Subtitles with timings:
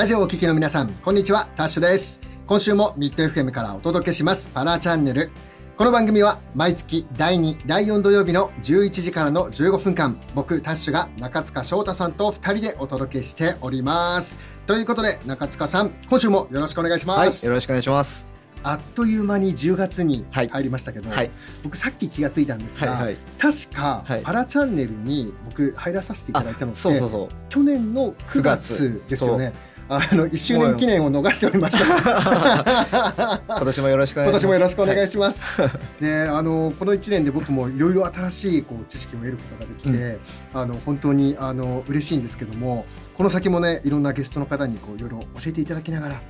[0.00, 2.22] ラジオをお聞きの皆さん、こんにちは、タッシュです。
[2.46, 5.30] 今週もミッド FM からお届けします、パラチャンネル。
[5.76, 14.38] この番組は毎月第2、第4土曜日の11時からの15分間、僕、タッシュが中塚翔太さんと2人でお届けしております。
[14.66, 17.44] ということで、中塚さん、今週もよろしくお願いしはい、ます。
[17.44, 18.26] よろしくお願いします。
[18.62, 21.30] あっという間に10月にはい入りましたけど、はい、
[21.62, 23.16] 僕さっき気がついたんですが、はい、はい。
[23.38, 27.28] 確か、はいパラチャンネルに僕入らさせていただいたのってそうそうそう。
[27.48, 29.52] 去年の9月ですよね。
[29.92, 33.40] あの1周年記念を逃しておりました。
[33.48, 34.42] 今年もよろしくお願今いします。
[34.42, 35.46] 年もよろしくお願いしします。
[36.00, 40.20] ね、あのこの1年で僕もいろいろ新しいこう知識を得ることができて、
[40.54, 46.20] あの本当にあの嬉しいんですけども、この先もねいろんなゲストの方にこういろいろ教えていただきながら、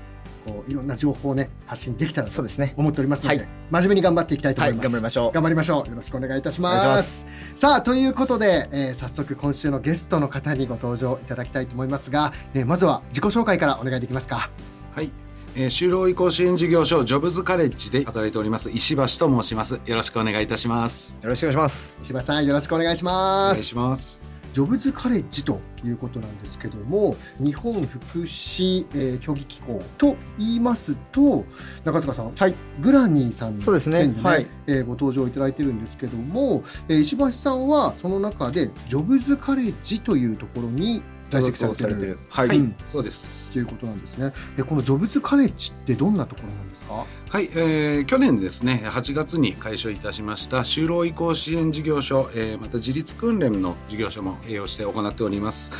[0.44, 2.74] こういろんな情報をね発信できたらとそうですね。
[2.76, 4.92] 思っておりますので、はい真面目に頑張っていきたいとはい、思います。
[4.92, 5.32] 頑張りましょう。
[5.32, 5.88] 頑張りましょう。
[5.90, 7.26] よろしくお願いいたします。
[7.56, 14.50] さあということで、えー早速今週のゲストの方にご登場いただきたいと思いますが、えーまずは自己紹介からお願いできますか。
[14.94, 15.10] はい、
[15.56, 21.98] えー、就労移行支援事業所ジョブズカレッジで働いております石橋と申しますよろしくお願いいたしますよろしくお願いします。
[22.02, 23.58] 石橋さんよろしくお願いしおます。
[23.58, 31.44] 願いしますジョブズカレッジということなんですけども日本福祉、えー協議機構と言いますと
[31.84, 32.54] 中塚さん、はい。
[32.80, 34.00] グラニーさんのそうですね。
[34.00, 34.46] 件ではい。
[34.66, 42.18] えーご登場いただいてるんですけども、えー石橋さんはその中でジョブズカレッジというところに在籍されてるる。
[42.28, 44.32] はい、うんそうでとすいうことなんですね。
[44.58, 47.06] えこのジョブズカレッジってどんなところなんですか？
[47.28, 55.70] はい、えー、去年ですね8月に開所いたしました就労移行支援事業所、えー、また自立訓練の事業所も営業して行っております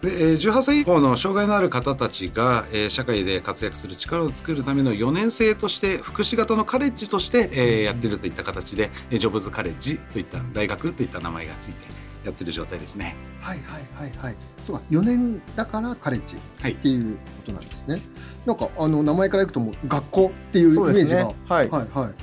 [0.00, 11.84] でえー18歳以降の障害のある方たちが、えー社会で活躍する力を作るための4年生として福祉型のカレッジとして、えーやってるといった形でえージョブズカレッジといった大学といった名前がついて
[12.24, 13.16] やってる状態ですね。
[13.40, 14.36] はいはいはいはい。
[14.64, 18.00] そうか4年だからカレッジはいっていうことなんですね。
[18.44, 21.34] なんかあの名前からいくともう学校っていうイメージが、ね。
[21.48, 21.70] はい。
[21.70, 22.14] はいはい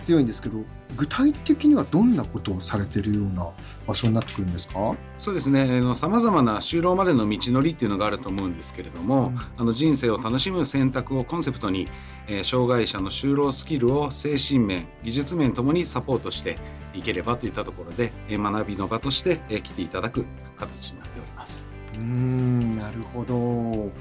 [0.00, 0.58] 強いんですけど
[0.96, 3.48] 具体的にはどんなことをされてるような
[3.86, 4.94] 場所になってくるんですか？
[5.16, 11.88] そうですねさまざまな就労までの道のりっていうのがあると思うんですけれども、うんあの人生を楽しむ選択をコンセプトに、
[12.28, 16.58] えー障害者の就労スキルを精神面技術面ともにサポートして
[16.92, 20.26] いければといったところで、えー学びの場として、えー来ていただく
[20.56, 21.13] 形になって。
[21.94, 23.92] うーんなるほど。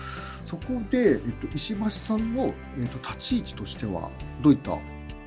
[0.45, 4.09] そこで、えっと、石橋さんの、えっと、立ち位置としては
[4.41, 4.77] どういった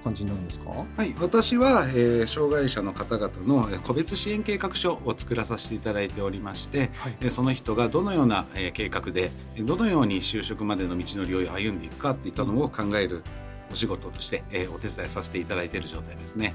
[0.05, 0.71] 感じになるんですか？
[0.97, 13.25] はい、私は、えー障害者の方々のえー個別支援計画書を作らさせていただいておりまして、はいえーその人がどのようなえー計画でえーどのように就職までの道のりを歩んでいくかっていったのを考える
[13.73, 16.55] お仕事として、えーお手伝いさせていただいている状態ですね。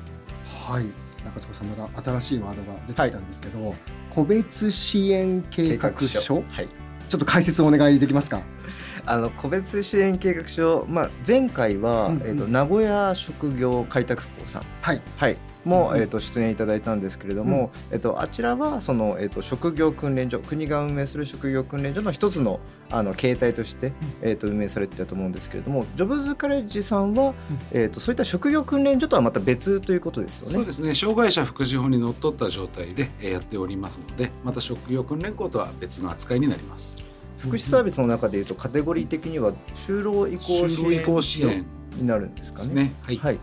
[0.68, 0.86] はい。
[1.26, 3.76] 中塚さんまだ新しいワードが出てきたんですけど、
[4.14, 6.44] 個別支援計画書？
[6.50, 6.68] はい。
[7.10, 8.42] ちょっと解説をお願いできますか？
[9.06, 14.64] あの個別支援計画書、まあ前回は、うんうんえっ、と名古屋職業開拓校さん。
[14.82, 15.02] はい。
[15.18, 15.38] はい。
[15.66, 27.34] も、うんえっ、と出演いただいたんですけれども、えっ、とあちらはそのえっ、と職業訓練所、国が運営する職業訓練所の一つのあの形態として、えっ、と運営されてたと思うんですけれども、ジョブズカレッジさんは、
[27.72, 30.54] えっ、とそういった職業訓練所とはまた別ということですよね。
[30.54, 30.96] そうですね。
[30.96, 36.98] 障害者福祉法にのっとった状態でえーやっておりますのでまた職業訓練校とは別の扱いになります。
[37.38, 42.94] 福祉サービスの中でいうとカテゴリー的には就労移行支援になるんですかね。
[43.02, 43.40] はい、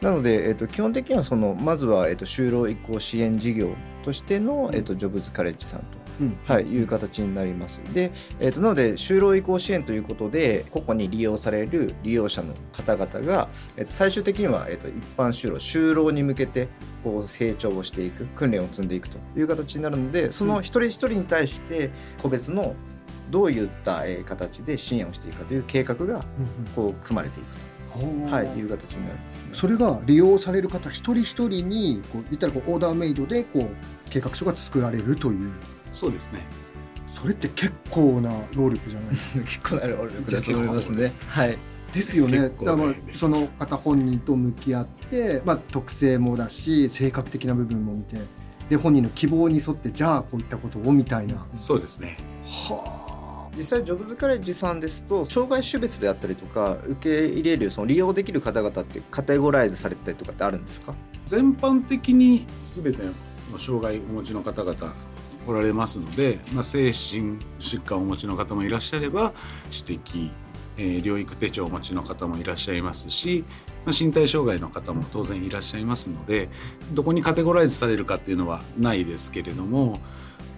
[0.00, 5.86] なので、えっと基本的にはそのまずは、えっと就労移行支援事業としての、えっとジョブズカレッジさんと、
[6.20, 6.38] うん。
[6.44, 7.80] はい、いう形になります。
[7.92, 16.68] で、えっとなので就労移行支援ということで個々に利用される利用者の方々が、えっと最終的には、えっと一般就労就労に向けて
[17.02, 21.90] こう成長をしていく訓練を積んでいくという形になるのでその一人一人に対して
[22.22, 22.74] 個別の
[23.30, 26.24] どういったえー形で支援をしていくかという計画が
[26.74, 27.46] こう組まれていく
[28.02, 29.50] うんと、はい、いう形になります、ね。
[29.52, 35.50] それが利用される方一人一人にこう言ったらこうオーダーメイドでこう計画書が作られるという
[35.92, 36.40] そうですね。
[37.06, 39.44] それって結構な労力じゃない？
[39.44, 41.18] 結構な労力だと思いますねです。
[41.26, 41.58] はい。
[41.92, 48.16] ですよねだからその方本人と向き合って、まあ、特性もだし性格的な部分も見て
[48.68, 52.16] で本人の希望に沿ってじゃあこういったことをみたいなそうですね。
[52.44, 52.99] は
[53.56, 60.94] 実際ジョブズカレッジさんですと障害種別であったりとか受け入れるその利用できる方々ってカテゴライズされたりとかってあるんですか？
[61.26, 63.02] 全般的に全て
[63.52, 64.94] の障害をお持ちの方々
[65.46, 69.32] おられますので、まあ、精神疾患をお持ちの方もいらっしゃれば
[69.70, 70.30] 知的、
[70.76, 73.44] えー療育手帳をお持ちの方もいらっしゃいますし、
[73.84, 76.48] まあ、身体障害の方も当然いらっしゃいますので
[76.92, 79.98] どこにカテゴライズされるかっていうのはないですけれども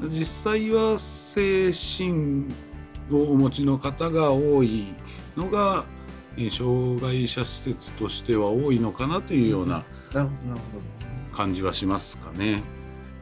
[0.03, 2.53] 実際は精神
[3.17, 4.95] をお持ちの方が多い
[5.37, 5.85] のが、
[6.37, 9.85] えー障害者施設としては多いのかなというような
[11.33, 12.63] 感じはしますかね。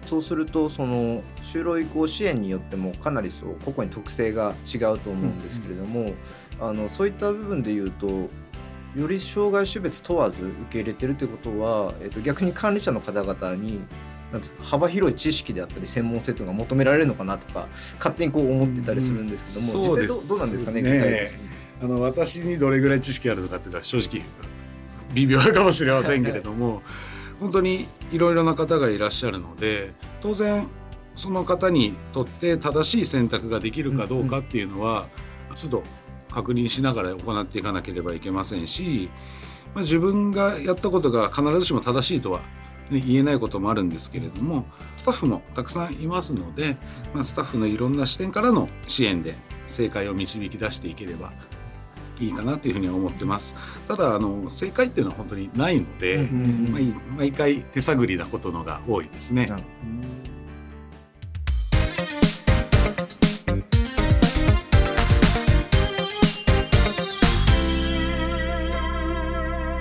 [0.06, 6.12] そうするとその就労移行支援によってもかなりそう個々に特性が違うと思うんですけれども、
[6.60, 8.30] あのそういった部分で言うとよ
[9.08, 13.80] り障害種別問わず受け入れてるということは、えっと逆に管理者の方々に
[14.32, 17.68] なん幅広い知識であったり専門性というのが求められるのかなとか
[17.98, 21.30] 勝手にこう思ってたりするんですけども、うん実際どうどうなんですかねね
[21.82, 24.22] あの私にどれぐらい知識あるのかっていうのは正直
[25.14, 26.82] 微妙かもしれませんけれども
[27.40, 30.68] 本当にいろいろな方がいらっしゃるので当然
[31.16, 35.08] その方にとって正しい選択ができるかどうかっていうのは
[35.56, 35.82] 都度
[36.30, 39.10] 確認しながら行っていかなければいけませんし、
[39.74, 42.42] まあ、自分がやったことが必ずしも正しいとは、
[42.90, 44.64] ね、言えないこともあるんですけれども
[44.96, 46.76] スタッフもたくさんいますので、
[47.14, 49.34] まあ、スタッフのいろんな視点からの支援で
[49.66, 51.32] 正解を導き出していければ
[52.20, 53.54] いいかなというふうには思ってます。
[53.88, 56.26] ただあの正解っていうのは本当にないので、うんうん
[56.66, 56.84] うん毎
[57.16, 59.46] 毎回手探りなことのが多いですね。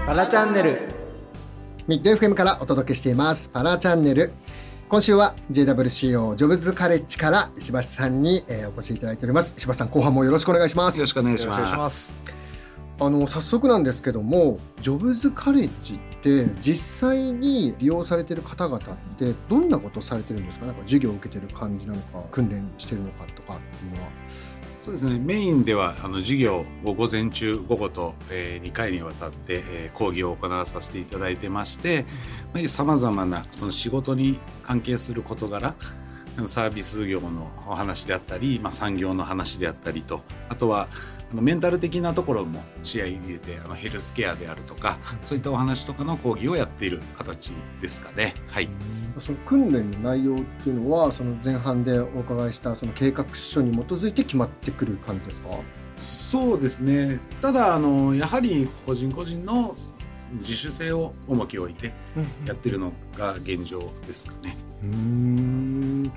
[0.07, 0.88] パラチャンネル
[1.89, 3.49] ミッド FM からお届けしています。
[3.49, 4.31] パラチャンネル。
[4.89, 9.55] 今週は JWCO ジョブズカレッジから石橋さんに、えーお越しいただいております。
[9.57, 10.99] 石橋さん後半もよろしくお願いします。
[10.99, 11.89] よろしくお願いしま。
[11.89, 12.15] す。
[12.99, 18.81] あの早速なんですけどもジョブズカレッジって実際に利用されてる方々っ
[19.17, 20.67] てどんなことされてるんですか？
[20.67, 24.09] なんか授業を受けてる感じなのか訓練してるのかとかっていうのは
[24.89, 25.19] そうですね。
[25.19, 32.05] メインではあの授業を午前中午後と、え2回にわたって、えー講義を行わさせていただいてまして、
[32.67, 35.75] さまざまなその仕事に関係する事柄。
[36.47, 40.21] サービス業のお話であったり、まあ、産業の話であったりと。
[40.47, 40.87] あとは
[41.31, 47.51] あのメンタル的なところも視野に入れてあのヘルスケアであるとかそういったお話とかの講義をやっている形
[47.81, 48.33] ですかね。
[48.47, 48.69] はい。
[49.19, 55.49] その訓練の内容っていうのはその前半でお伺いしたその計画書に基づいて決まってくる感じですか？
[55.97, 57.19] そうですね。
[57.41, 59.75] ただあのやはり個人個人の
[60.39, 61.91] 自主性を重きを置いて
[62.45, 64.55] やってるのが現状ですかね。
[64.81, 64.89] うー
[66.09, 66.13] ん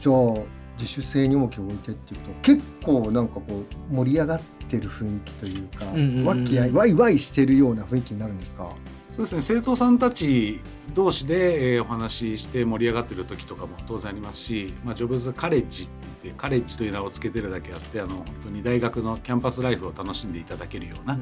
[0.00, 0.44] じゃあ
[0.78, 8.70] 自主性に重きを置いてっていうと結構なんかこう盛り上がってる雰囲気というか、うんうんうん和気あいワイワイしてるような雰囲気になるんですか？
[9.10, 9.40] そうですね。
[9.40, 10.60] 生徒さんたち
[10.94, 15.92] 同士で、えーお話しして盛り上がってる時とかも当然ありますし、まあ、ジョブズカレッジって
[16.24, 21.18] 言ってカレッジという名を付けてるだけあってあの本当に大学のキャンパスライフを楽しんでいただけるような、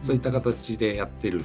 [0.00, 1.44] そういった形でやってる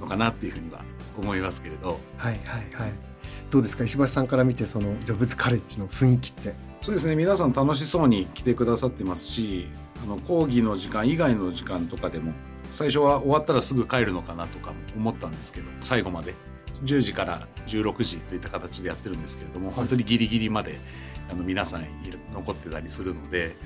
[0.00, 0.82] のかなっていうふうには
[1.18, 2.00] 思いますけれど。
[2.16, 3.09] はいはいはい
[3.50, 3.84] どうですか？
[3.84, 6.54] 石橋さんから見てそのジョブズカレッジの雰囲気って。
[6.82, 7.16] そうですね。
[7.16, 9.68] 皆さん楽しそうに来てくださってますし
[10.02, 12.32] あの講義の時間以外の時間とかでも
[12.70, 16.34] 最初は終わったらすぐ帰るのかなとかも思ったんですけど最後まで。
[16.84, 19.74] 10時から16時といった形でやってるんですけれども、い。
[19.74, 20.78] 本当にギリギリまで
[21.30, 21.84] あの皆さん
[22.32, 23.56] 残ってたりするので。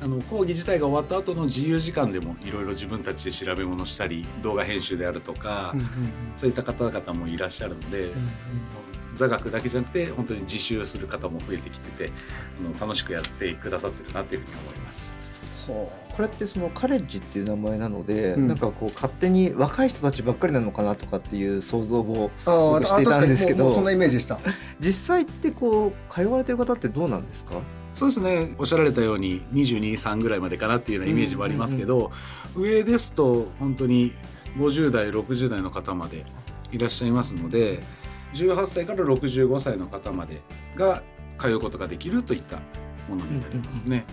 [0.00, 5.76] あの講義自体が終わった後の自由時間でもいろいろ自分たちで調べ物したり動画編集であるとか、
[6.36, 8.10] そういった方々もいらっしゃるので、
[9.14, 12.12] 座学だけじゃなくて本当に自習する方も増えてきてて
[12.60, 15.14] あの楽しくやってくださってるなというふうに思います。
[15.66, 18.48] これってそのカレッジっていう名前なので、うん。
[18.48, 22.30] なんかこう勝手に若い人たちばっかりなのかなとかっていう想像を
[22.82, 23.70] していたんですけど。
[23.70, 24.40] そんなイメージでした。
[24.80, 27.60] 実際ってこう通われてる方ってどうなんですか？
[27.94, 28.54] そうですね。
[28.58, 32.10] おっしゃられたように223ぐらいまでかなっていうようなイメージもありますけど、
[32.56, 34.12] 上ですと本当に
[34.58, 36.24] 50代60代の方まで
[36.72, 37.82] いらっしゃいますので
[38.34, 40.42] 18歳から65歳の方まで
[40.76, 41.02] が
[41.38, 42.56] 通うことができるといった
[43.08, 44.04] ものになりますね。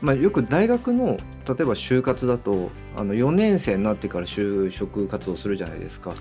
[0.00, 6.14] まあ、よく大学の例えば就活だとあの4年生になってから就職活動するじゃないですか、い。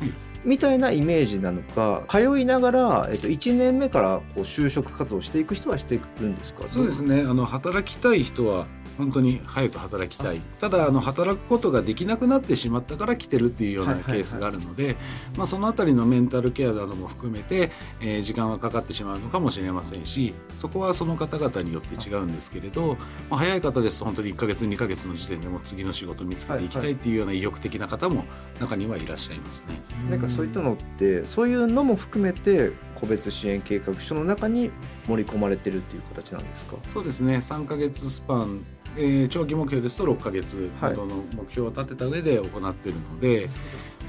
[0.44, 6.64] みたいなイメージなのか通いながら、えっと、1年目からこう就職活動していく人はしていくんですか？
[6.68, 7.22] そうですね。
[7.22, 8.66] あの働きたい人は
[8.98, 14.96] 本当に早く働きたいただあの働くことができなくなってしまったから来てるっていうようなケースがあるので、
[15.36, 22.98] まあ、そのあたりのメンタルケアなども含めて、えー時間はかかってしまうのかもしれませんしそこはその方々によって違うんですけれど、
[23.30, 28.26] まあ、早い方ですと本当に1ヶ月2ヶ月の時点でもう次の仕事を見つけていきたいっていうような意欲的な方も
[28.60, 29.82] 中にはいらっしゃいますね。
[30.10, 34.72] なんかそういったのってそういうのも含めて個別支援計画書の中に
[35.08, 36.78] 盛り込まれてるっていう形なんですか？
[36.88, 37.38] そうですね。
[37.38, 38.66] 3ヶ月スパン、
[38.98, 43.50] えー長期目標ですと6ヶ月などの目標を立てた上で行っているので、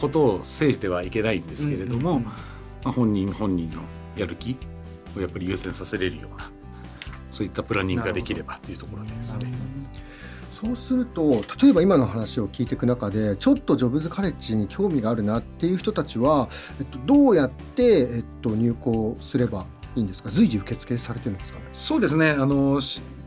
[0.00, 2.32] ことを制してはいけないんですけれども、うんうんま
[2.84, 3.82] あ、本人本人の
[4.16, 4.56] やる気
[5.16, 6.50] をやっぱり優先させれるような
[7.30, 9.52] そういったプランニングができればというところですね。
[10.60, 16.48] そうすると例えば今の話を聞いていく中でちょっとジョブズカレッジに興味があるなっていう人たちは、
[16.80, 19.66] えっと、どうやって、えっと、入校すれば
[19.98, 20.30] いいんですか？
[20.30, 21.64] 随時受付されてるんですかね？
[21.72, 22.30] そうですね。
[22.30, 22.80] あの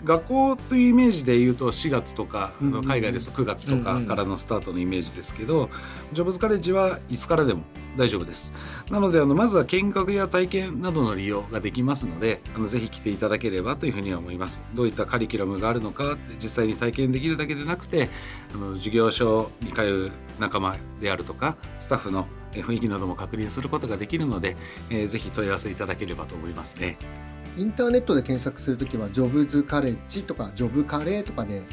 [0.03, 5.69] 学校というイメージで言うと4月とか、うんうん、海外ですと9月とかからのスタートのイメージですけど、うんうん、
[6.11, 7.61] ジョブズカレッジはいつからでも
[7.97, 8.51] 大丈夫です。
[8.89, 14.63] なのであのまずは見学や体験などの利用ができますのであのぜひ来ていただければというふうには思います。
[14.73, 18.09] どういったカリキュラムがあるのか実際に体験できるだけでなくて
[18.55, 24.55] あの授業所に通う仲間であるとかスタッフの雰囲気なども確認することができるので、
[24.89, 26.97] えー、ぜひ問い合わせいただければと思いますね。
[27.57, 31.63] インターネットで検索するときは、ジョブズカレッジとか、ジョブカレーとかで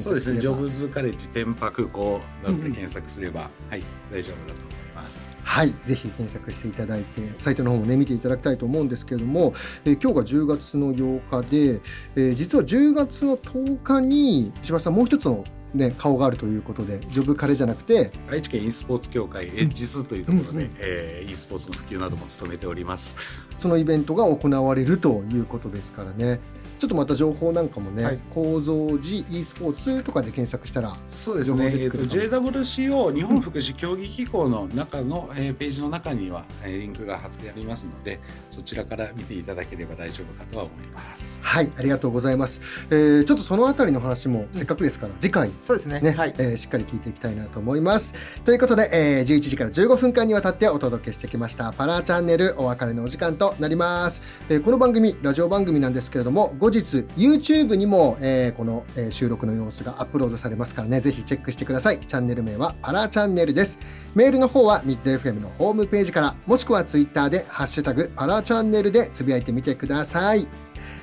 [0.00, 5.40] そうですね、ジョブズカレッジ天白校などで検索すれば、うん、はい、大丈夫だと思います。
[5.42, 11.80] はい、ぜひ検索していただいて、サイトの方もね、見ていただきたいと思うんですけれども、えー、今日が10月の8日で、
[12.14, 15.44] えー、実は10月の10日に、石橋さん、もう一つの
[15.76, 23.16] ね、顔があるということでジョブカレじゃなくて愛知県 e スポーツ協会エッジスというところで、うんうん、えー、e スポーツの普及なども務めております。
[23.58, 26.40] そのイベントが行われるということですからね
[26.78, 41.40] ちょっとまた情報なんかもね、はい、構造寺 e スポーツとかで検索したらそうですね、えーと、JWCO 日本福祉協議機構の中の、えー、ページの中には、えー、リンクが貼ってありますのでそちらから見ていただければ大丈夫かとは思います。
[41.42, 46.00] はいありがとうございます、えー、ちょっとそのあたりの話もせっかくですから、うん、次回そうですね。
[46.00, 48.14] ね、はい、えー、しっかり聞いていきたいなと思います。
[48.44, 62.00] ということで、えー、11時から15分間にわたってお届けしてきましたパラチャンネルお別れのお時間となります、えー、この番組ラジオ番組なんですけれども後日 YouTube にも、えー、この、えー、収録の様子がアップロードされますからね、ぜひチェックしてください。
[62.00, 63.78] チャンネル名はパラチャンネルです。
[64.16, 70.48] メールの方はミッド FM のホームページから、もしくは Twitter でハッシュタグパラチャンネルでつぶやいてみてください。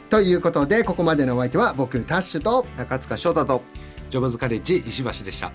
[0.09, 3.61] ということで、ここまでのお相手は僕、タッシュと中塚翔太と
[4.09, 5.53] ジョブズカレッジ石橋でした。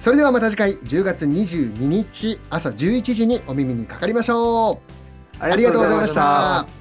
[0.00, 4.80] それではまた次回10月22日朝11時にお耳にかかりましょ
[5.38, 5.38] う。
[5.38, 6.77] ありがとうございました。